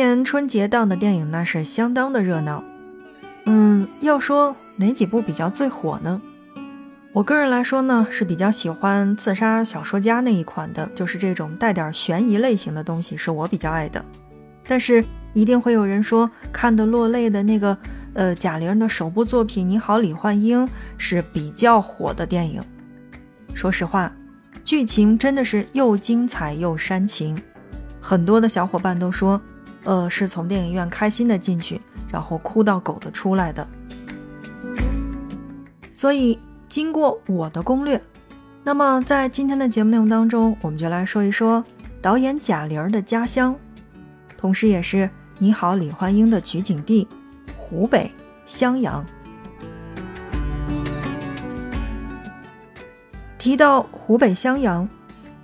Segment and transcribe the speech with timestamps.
[0.00, 2.64] 年春节档的电影那是相当的热闹。
[3.44, 6.22] 嗯，要说哪几部比较最火呢？
[7.12, 14.02] 我个人来说呢，是比较喜欢《刺杀小说家》那一款的，就是这种带点悬疑类型的东西，是我比较爱的。
[14.66, 15.04] 但是
[15.34, 17.76] 一定会有人说，看得落泪的那个，
[18.14, 22.62] 呃，贾玲的首部作品《你好，李焕英》是比较火的电影。
[23.52, 24.10] 说实话，
[24.64, 27.38] 剧情真的是又精彩又煽情，
[28.00, 29.38] 很多的小伙伴都说，
[29.84, 31.80] 呃，是从电影院开心的进去，
[32.10, 33.66] 然后哭到狗的出来的。
[35.94, 36.38] 所以。
[36.70, 38.00] 经过我的攻略，
[38.62, 41.64] 那么在今天的节目内容当中，我们就来说一说
[42.00, 43.56] 导演贾玲的家乡，
[44.36, 44.98] 同时也是
[45.38, 47.08] 《你好，李焕英》的取景地——
[47.58, 48.08] 湖北
[48.46, 49.04] 襄阳。
[53.36, 54.88] 提到湖北襄阳，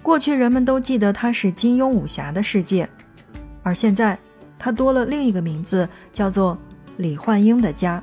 [0.00, 2.88] 过去人们都记得它是金庸武侠的世界，
[3.64, 4.16] 而现在
[4.58, 6.56] 它多了另一个名字，叫做
[6.96, 8.02] 李焕英的家。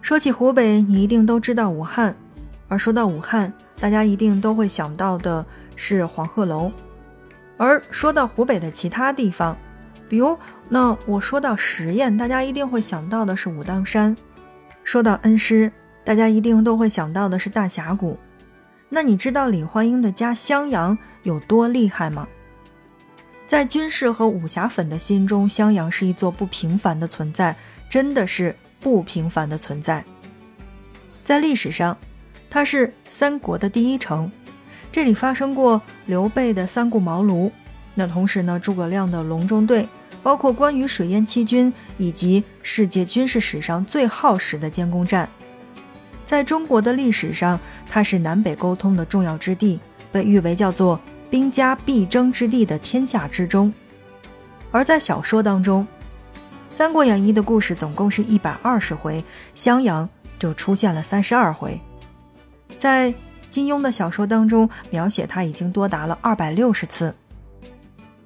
[0.00, 2.16] 说起湖北，你一定都知道武汉，
[2.68, 5.44] 而说到武汉，大家一定都会想到的
[5.76, 6.72] 是黄鹤楼。
[7.58, 9.56] 而说到湖北的其他地方，
[10.08, 14.14] 比如那我说到十堰，大家一定会想到的是武当山；
[14.82, 15.70] 说到恩施，
[16.04, 18.16] 大家一定都会想到的是大峡谷。
[18.88, 22.28] 那你知道李焕英的家襄阳有多厉害吗？
[23.46, 27.56] 在军事和武侠粉的心中，襄阳是一座不平凡的存在，
[27.88, 28.56] 真的是。
[28.80, 30.04] 不平凡的存在，
[31.24, 31.98] 在历史上，
[32.48, 34.30] 它是三国的第一城，
[34.92, 37.50] 这里发生过刘备的三顾茅庐。
[37.96, 39.88] 那同时呢，诸葛亮的隆中对，
[40.22, 45.28] 包括关羽水淹七军，以及世界军事史上最耗时的监宫战。
[46.28, 49.80] 在中国的历史上，它是南北沟通的重要之地，
[50.12, 53.72] 被誉为叫做兵家必争之地的天下之中。
[54.70, 55.86] 而在小说当中，
[56.68, 59.24] 《三国演义》的故事总共是一百二十回，
[59.54, 60.06] 襄阳
[60.38, 61.80] 就出现了三十二回。
[62.78, 63.14] 在
[63.48, 67.14] 金庸的小说当中，描写他已经多达了二百六十次。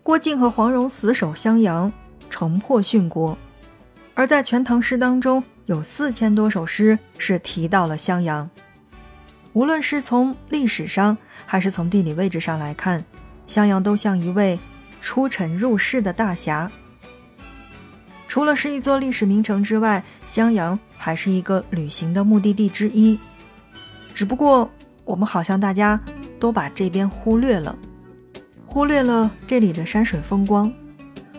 [0.03, 1.93] 郭靖和黄蓉死守襄阳，
[2.29, 3.39] 城破殉国。
[4.15, 8.51] 而在《全唐诗》当中，有四千多首诗是提到了襄阳。
[9.55, 11.17] 无论是从历史上，
[11.47, 13.03] 还是从地理位置上来看，
[13.47, 14.59] 襄阳都像一位
[15.01, 16.71] 出尘入世的大侠。
[18.29, 23.19] 除了是一座历史名城之外，襄阳还是一个旅行的目的地之一。
[24.13, 24.71] 只不过
[25.05, 25.99] 我们好像大家
[26.39, 27.75] 都把这边忽略了，
[28.67, 30.71] 忽略了这里的山水风光。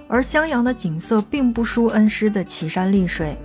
[0.08, 3.38] 而襄阳的景色并不输恩施的奇山丽水，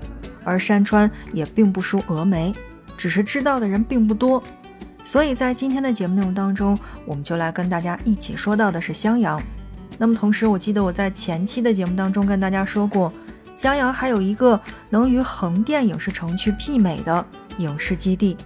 [0.49, 2.55] 而山川也并不输峨眉，
[2.97, 4.43] 只是知道的人并不多。
[5.05, 9.41] 所以在今天的节目内容当中，我们就来跟大家一起说到的是襄阳。
[9.99, 13.13] 那么同时，我记得我在前期的节目当中跟大家说过。
[13.57, 17.27] 襄阳还有一个能与横店影视城区媲美的
[17.59, 18.37] 影视基地，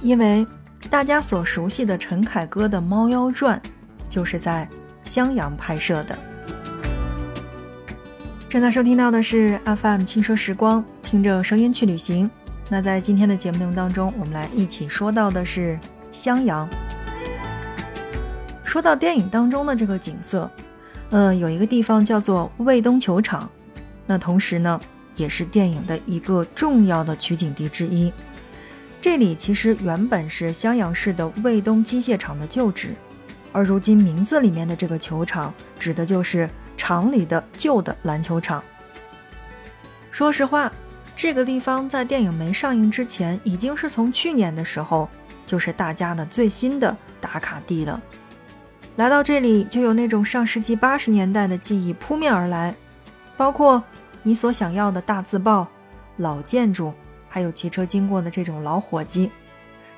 [0.00, 0.46] 因为
[0.88, 3.60] 大家所熟悉的陈凯歌的《猫妖传》
[4.08, 4.66] 就是在
[5.04, 6.18] 襄阳拍摄的。
[8.48, 12.30] 正在收听到的是 FM 轻奢时光，听着声音去旅行。
[12.70, 15.78] 那在今天的节目内容当中，我们来一起说到的是
[16.10, 16.66] 襄阳。
[18.64, 20.50] 说到电影当中的这个景色，
[21.10, 23.50] 呃，有一个地方叫做卫东球场。
[24.06, 24.80] 那同时呢，
[25.16, 28.10] 也是电影的一个重要的取景地之一。
[28.98, 32.94] 这里其实原本是襄阳市的卫东机械厂的旧址，
[33.52, 36.48] 而如今名字里面的这个球场，指的就是
[36.88, 38.64] 厂里的旧的篮球场。
[40.10, 40.72] 说实话，
[41.14, 45.06] 这个地方在电影没上映之前，已经是从去年的时候，
[45.44, 48.00] 就是大家的最新的打卡地了。
[48.96, 52.74] 来到这里，就有那种上世纪八十年代的记忆扑面而来。
[53.36, 53.84] 包括
[54.22, 55.68] 你所想要的大字报、
[56.16, 56.94] 老建筑，
[57.28, 59.30] 还有骑车经过的这种老伙计，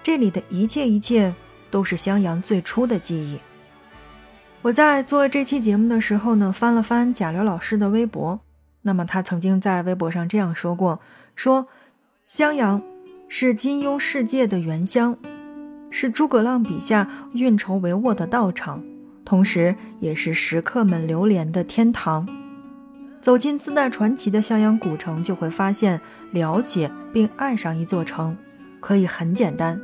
[0.03, 1.33] 这里的一切一切
[1.71, 3.39] 都是襄阳最初的记忆。
[4.63, 8.41] 我在做这期节目的时候呢，翻了翻贾刘老师的微博，
[8.83, 11.01] 那么他曾经在微博上这样说过：
[11.35, 11.67] 说
[12.27, 12.83] 襄阳
[13.27, 15.17] 是金庸世界的原乡，
[15.91, 18.85] 是诸葛亮笔下运筹帷幄的道场，
[19.25, 22.29] 同时也是食客们流连的天堂。
[23.23, 26.03] 走进自带传奇的襄阳古城，就会发现
[26.33, 28.37] 了解并爱上一座城
[28.79, 29.81] 可以很简单，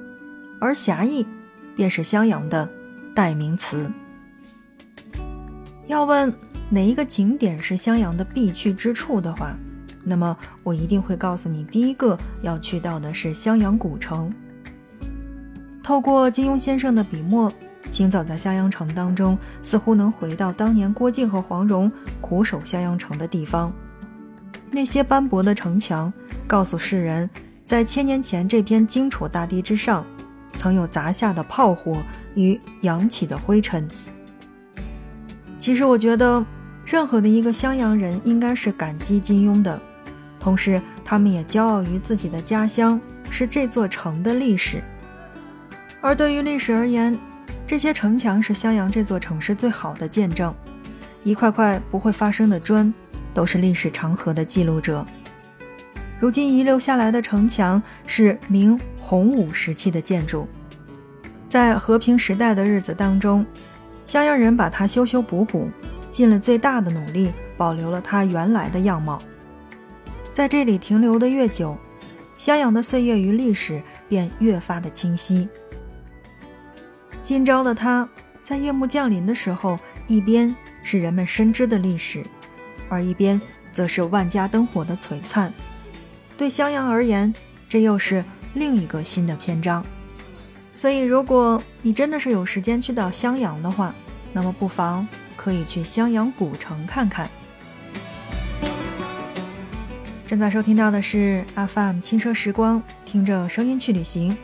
[0.61, 1.27] 而侠义
[1.75, 2.69] 便是襄阳的
[3.15, 3.91] 代名词。
[5.87, 6.33] 要问
[6.69, 9.57] 哪一个景点是襄阳的必去之处的话，
[10.03, 14.33] 那么我一定会告诉你，第一个要去到的是襄阳古城。
[15.83, 17.53] 透过金庸先生的笔墨，
[17.93, 21.91] 行走在襄阳城当中，似乎能回到当年郭靖和黄蓉
[22.21, 23.73] 苦守襄阳城的地方。
[24.73, 26.13] 那些斑驳的城墙，
[26.49, 27.31] 告诉世人，
[27.65, 30.05] 在千年前这片荆楚大地之上，
[30.55, 31.97] 曾有砸下的炮火
[32.35, 33.89] 与扬起的灰尘。
[35.67, 36.47] 其实，我觉得，
[36.85, 39.83] 任何的一个襄阳人应该是感激金庸的，
[40.39, 44.81] 同时，他们也骄傲于自己的家乡是这座城的历史。
[46.01, 47.19] 而对于历史而言，
[47.67, 50.55] 这些城墙是襄阳这座城市最好的见证，
[51.25, 52.95] 一块块不会发生的砖，
[53.35, 55.05] 都是历史长河的记录者。
[56.21, 60.47] 如今遗留下来的城墙是明洪武时期的建筑，
[61.49, 63.45] 在和平时代的日子当中，
[64.07, 65.69] 襄阳人把它修修补补，
[66.11, 69.21] 尽了最大的努力，保留了它原来的样貌。
[70.33, 71.77] 在这里停留的越久，
[72.39, 75.49] 襄阳的岁月与历史便越发的清晰。
[77.25, 78.09] 今朝的他，
[78.41, 80.55] 在夜幕降临的时候，一边
[80.85, 82.25] 是人们深知的历史，
[82.89, 83.41] 而一边
[83.73, 85.53] 则是万家灯火的璀璨。
[86.37, 87.35] 对襄阳而言，
[87.69, 88.25] 这又是
[88.55, 89.85] 另一个新的篇章。
[90.77, 93.95] 所以，如果你真的是有时间去到襄阳的话，
[94.31, 97.31] 那么不妨可以去襄阳古城看看。
[100.27, 104.37] 正在收听到的是 FM 轻奢时光，听着声音去旅行。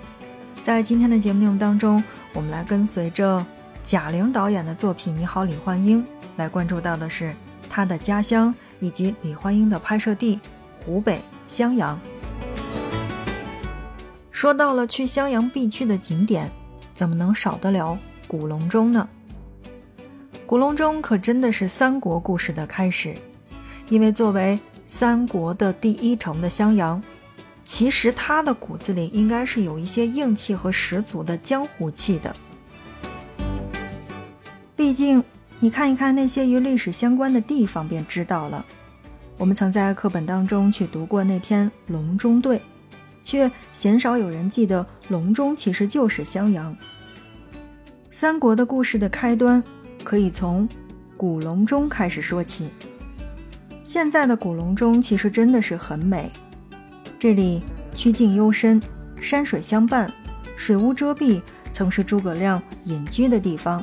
[0.62, 2.02] 在今天的节目内容当中，
[2.32, 3.44] 我们来跟随着
[3.84, 6.02] 贾玲导演的作品《你好，李焕英》，
[6.36, 7.36] 来关注到的是
[7.68, 10.40] 她的家乡以及李焕英的拍摄地
[10.80, 12.00] 湖北襄阳。
[14.42, 16.50] 说到了去襄阳必去的景点，
[16.94, 17.96] 怎么能少得了
[18.26, 19.08] 古隆中呢？
[20.46, 23.14] 古隆中可真的是三国故事的开始，
[23.88, 24.58] 因为作为
[24.88, 27.00] 三国的第一城的襄阳。
[27.62, 32.34] 其实他的骨子里应该是有一些硬气和十足的江湖气的。
[34.74, 35.22] 毕竟，
[35.60, 38.66] 你看一看那些与历史相关的地方，便知道了。
[39.38, 42.56] 我们曾在课本当中去读过那篇《隆中对》，
[43.24, 46.76] 却鲜少有人记得隆中其实就是襄阳。
[48.10, 49.62] 三国的故事的开端，
[50.04, 50.68] 可以从
[51.16, 52.68] 古隆中开始说起。
[53.84, 56.30] 现在的古隆中其实真的是很美。
[57.18, 57.62] 这里
[57.94, 58.82] 曲径幽深，
[59.20, 60.12] 山水相伴，
[60.56, 61.40] 水屋遮蔽，
[61.72, 63.82] 曾是诸葛亮隐居的地方。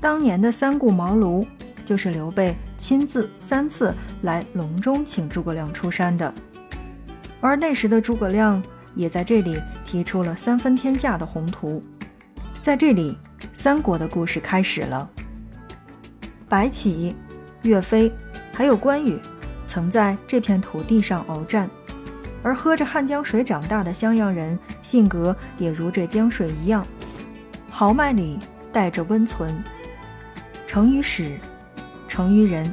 [0.00, 1.46] 当年的三顾茅庐，
[1.84, 6.32] 就是刘备亲自三次来隆中请诸葛亮出山的。
[7.40, 8.62] 而那时的诸葛亮
[8.94, 11.82] 也在这里提出了三分天下的宏图。
[12.60, 13.16] 在这里，
[13.52, 15.08] 三国的故事开始了。
[16.48, 17.16] 白起、
[17.62, 18.12] 岳飞，
[18.52, 19.18] 还有关羽，
[19.66, 21.70] 曾在这片土地上鏖战。
[22.42, 26.86] 而喝着汉江水长大的襄阳人，性格也如这江水一样，
[27.68, 28.38] 豪迈里
[28.72, 29.62] 带着温存。
[30.66, 31.38] 成于史，
[32.08, 32.72] 成于人，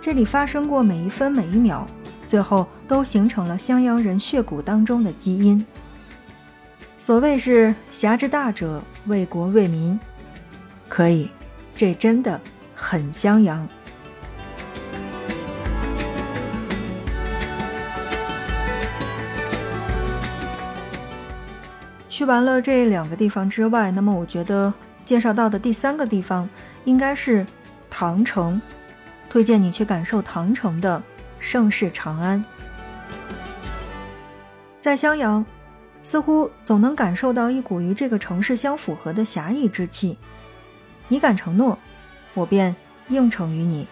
[0.00, 1.86] 这里发生过每一分每一秒，
[2.28, 5.64] 最后都形成了襄阳人血骨当中的基因。
[6.98, 9.98] 所谓是侠之大者，为国为民，
[10.88, 11.30] 可以，
[11.74, 12.38] 这真的
[12.74, 13.66] 很襄阳。
[22.10, 24.74] 去完了这两个地方之外，那么我觉得
[25.04, 26.46] 介绍到的第三个地方
[26.84, 27.46] 应该是
[27.88, 28.60] 唐城，
[29.30, 31.00] 推荐你去感受唐城的
[31.38, 32.44] 盛世长安。
[34.80, 35.44] 在襄阳，
[36.02, 40.16] 似乎总能感受到一股与这个城市相符合的侠义之气。
[41.08, 41.78] 你敢承诺，
[42.34, 42.74] 我便
[43.08, 43.86] 应承于你。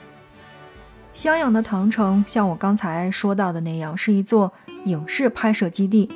[1.13, 4.53] 襄阳的唐城，像我刚才说到的那样，是一座
[4.85, 6.11] 影视拍摄基地。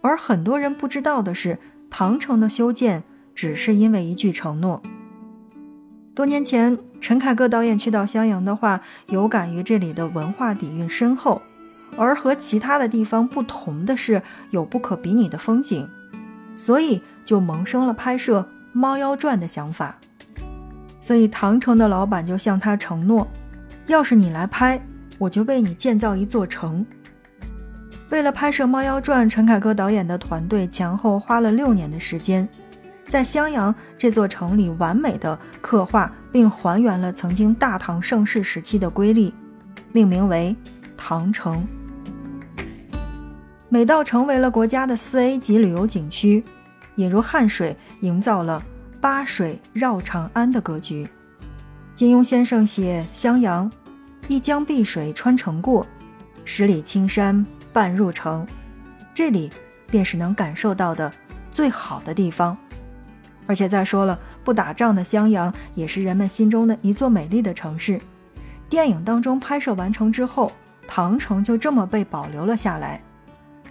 [0.00, 1.58] 而很多人不知道的是，
[1.90, 4.82] 唐城的修建只是因为一句承诺。
[6.16, 11.42] 多年前，陈凯歌导演去到襄阳的话，有感于这里的文化底蕴深厚，
[11.94, 15.86] 而和其他的地方不同的是，有不可比拟的风景，
[16.56, 18.40] 所以就萌生了拍摄
[18.72, 19.98] 《猫妖传》的想法。
[21.02, 23.28] 所以，唐城的老板就向他承诺
[23.86, 24.82] ：“要是你来拍，
[25.18, 26.86] 我就为你建造一座城。”
[28.08, 32.48] 为了拍摄《猫妖传》，陈凯歌导演的团队前后花了六年的时间，
[33.08, 39.34] 在襄阳这座城里完美的刻画并还原了曾经大唐盛世时期的瑰丽，
[39.92, 40.54] 命名为
[40.96, 41.66] 唐城，
[43.68, 46.44] 美到成为了国家的四 A 级旅游景区，
[46.96, 48.62] 引入汉水营造了
[49.00, 51.08] 八水绕长安的格局。
[51.94, 53.70] 金庸先生写襄阳，
[54.28, 55.86] 一江碧水穿城过，
[56.44, 57.44] 十里青山。
[57.72, 58.46] 半入城，
[59.12, 59.50] 这里
[59.90, 61.12] 便是能感受到的
[61.52, 62.56] 最好的地方。
[63.46, 68.00] 而且再说了，不打仗的襄阳也是人们心中的一座美丽的城市。
[68.68, 70.50] 电影当中拍摄完成之后，
[70.88, 73.00] 唐城就这么被保留了下来。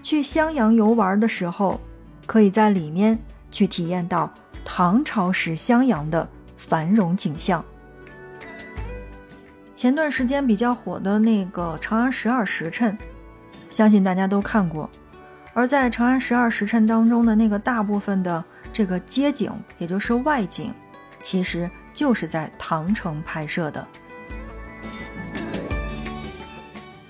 [0.02, 1.80] 去襄阳游玩的时候，
[2.26, 3.20] 可以在里面
[3.52, 4.32] 去体验到
[4.64, 6.28] 唐朝时襄阳的
[6.58, 7.64] 繁荣景象。
[9.74, 12.98] 前段时间比较火的那个《长安十二时辰》，
[13.70, 14.90] 相信大家都看过。
[15.54, 18.44] 而在《长安十二时辰》当中的那个大部分的
[18.76, 20.74] 这个街景，也就是外景，
[21.22, 23.88] 其实就是在唐城拍摄的。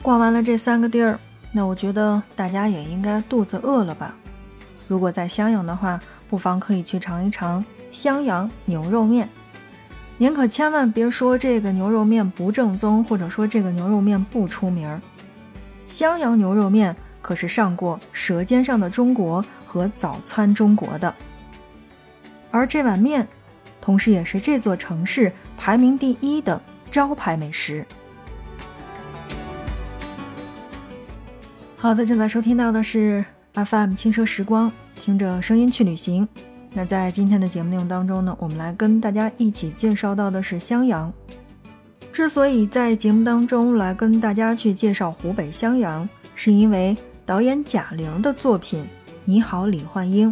[0.03, 1.19] 逛完了这三个地儿，
[1.51, 4.13] 那我觉得大家也应该肚子饿了吧？
[4.87, 9.27] 如果在襄阳的话，不妨可以去尝一尝襄阳牛肉面。
[10.19, 15.01] 您可千万别说这个牛肉面不正宗，或者说这个牛肉面不出名儿。
[15.87, 21.11] 襄阳牛肉面可是上过《舌尖上的中国》和《早餐中国》的，
[22.55, 23.27] 而这碗面，
[23.81, 27.85] 同时也是这座城市排名第一的招牌美食。
[31.75, 36.25] 好的，正在收听到的是 FM 轻奢时光，听着声音去旅行。
[36.71, 41.11] 那在今天的节目内容当中呢，我们来跟大家一起介绍到的是襄阳。
[42.13, 46.95] 之所以在节目当中来跟大家去介绍湖北襄阳，是因为
[47.25, 48.81] 导演贾玲的作品
[49.25, 50.29] 《你好，李焕英》，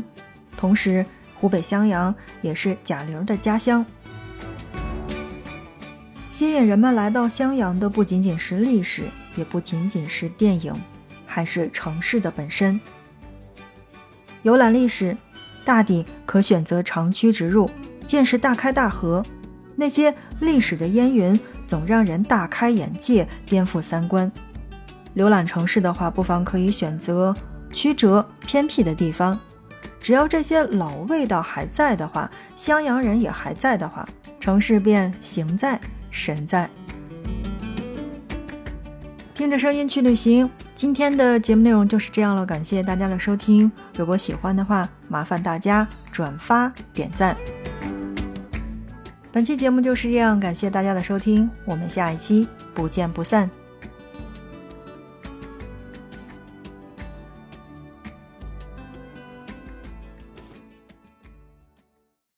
[0.56, 1.06] 同时
[1.44, 3.86] 湖北襄阳也是贾玲的家乡。
[6.30, 9.04] 吸引人们来到襄阳的不仅仅是历史，
[9.36, 10.74] 也不仅仅是电影。
[11.26, 12.80] 还是城市的本身。
[14.44, 15.18] 游览历史，
[15.66, 17.70] 大抵可选择长驱直入，
[18.06, 19.22] 见识大开大合。
[19.76, 24.32] 那些历史的烟云总让人大开眼界，颠覆三观。
[25.18, 27.36] 浏览城市的话，不妨可以选择
[27.74, 29.38] 曲折偏僻的地方。
[30.02, 34.08] 只要这些老味道还在的话，襄阳人也还在的话，
[34.40, 35.80] 城市便形在
[36.12, 36.70] 神在。
[39.34, 40.50] 听着声音去旅行。
[40.76, 43.72] 今天的节目内容就是这样了，感谢大家的收听。
[43.96, 47.36] 如果喜欢的话，麻烦大家转发点赞。
[49.32, 53.63] 本期节目就是这样，感谢大家的收听，我们下一期不见不散。